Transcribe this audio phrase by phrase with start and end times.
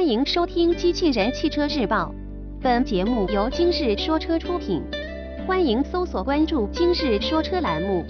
[0.00, 2.10] 欢迎收听《机器人汽车日报》，
[2.62, 4.82] 本节目由今日说车出品。
[5.46, 8.02] 欢迎搜索关注“今日说车”栏目，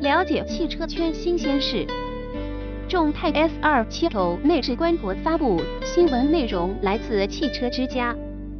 [0.00, 1.86] 了解汽车圈新鲜事。
[2.88, 8.16] 众泰 S2 7 Pro 内饰官博发布，新闻内容来自汽车之家。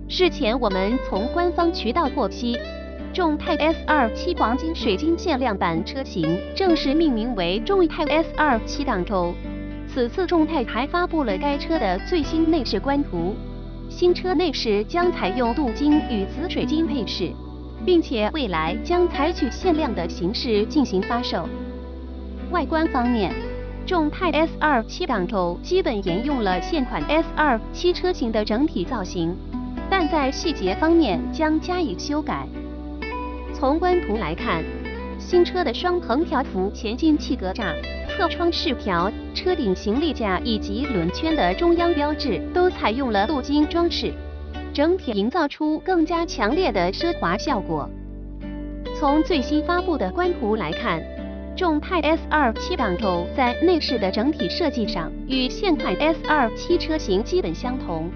[0.07, 2.59] 事前我们从官方渠道获悉，
[3.15, 9.33] 众泰 S2 7黄金水晶限量版车型正式命名为众泰 S2 7 Pro。
[9.95, 13.33] 此次众泰还发布了该车的最新内饰官图，
[13.89, 17.31] 新车内饰将采用镀金与紫水晶配饰，
[17.87, 21.49] 并且未来将采取限量的形式进行发售。
[22.51, 23.33] 外观方面，
[23.87, 29.37] 众泰 S2 7 Pro 基本沿用了现款 S2 7车型的整体造型，
[29.89, 32.49] 但在细节方面将加以修改。
[33.53, 34.65] 从官图来看，
[35.21, 37.73] 新车的双横条幅前进气格栅。
[38.17, 44.13] 侧窗饰条、车顶行李架以及轮圈的中央标志都采用了镀金装饰，
[44.73, 47.91] 整体营造出更加强烈的奢华效果。
[48.97, 51.03] 从最新发布的官图来看，
[51.57, 58.09] 众泰 S2 7 Pro 在内饰的整体设计上与现款 S2 7车型基本相同，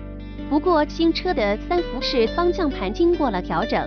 [0.49, 3.85] 不过新车的三辐式方向盘经过了调整。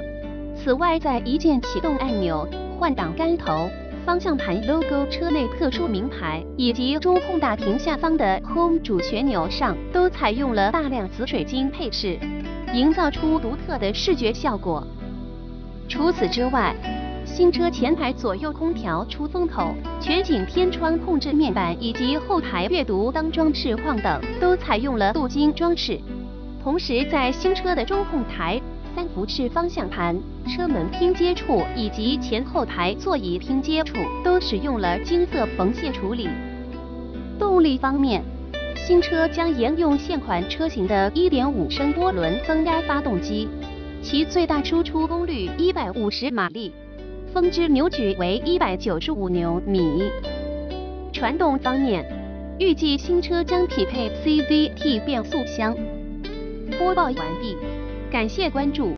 [0.57, 2.45] 此外，在一键启动按钮、
[2.77, 3.69] 换挡杆头。
[4.05, 12.17] 方向盘 logo、车内特殊名牌以及中控大屏下方的 Home 主旋钮上都采用了大量紫水晶配饰，
[12.73, 14.85] 营造出独特的视觉效果。
[15.87, 16.75] 除此之外，
[17.25, 25.99] 新车前排左右空调出风口、全景天窗控制面板以及后排阅读灯装饰框等都采用了镀金装饰。
[26.63, 28.59] 同时，在新车的中控台。
[28.95, 36.27] 三辐式方向盘、车门拼接处以及前后排座椅拼接处都使用了金色缝线处理。
[37.39, 38.23] 动力方面，
[38.75, 43.47] 新车将沿用现款车型的1.5升涡轮增压发动机，
[44.03, 46.73] 其最大输出功率150马力，
[47.33, 50.03] 峰值扭矩为195牛米。
[51.13, 52.05] 传动方面，
[52.59, 55.75] 预计新车将匹配 CVT 变速箱。
[56.77, 57.55] 播报完毕。
[58.11, 58.89] 感谢关注。